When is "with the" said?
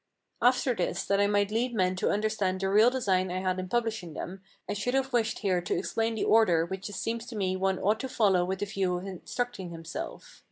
8.43-8.65